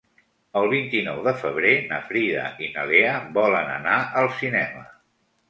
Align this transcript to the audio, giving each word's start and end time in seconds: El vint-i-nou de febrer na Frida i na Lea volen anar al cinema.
El 0.59 0.69
vint-i-nou 0.69 1.19
de 1.27 1.33
febrer 1.41 1.73
na 1.91 1.99
Frida 2.07 2.47
i 2.65 2.71
na 2.79 2.87
Lea 2.93 3.13
volen 3.37 3.71
anar 3.77 4.01
al 4.25 4.33
cinema. 4.41 4.85